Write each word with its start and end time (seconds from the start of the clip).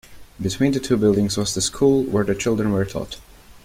Between 0.41 0.71
the 0.71 0.79
two 0.79 0.97
buildings 0.97 1.37
was 1.37 1.53
the 1.53 1.61
school 1.61 2.03
where 2.05 2.23
the 2.23 2.33
children 2.33 2.71
were 2.71 2.85
taught. 2.85 3.19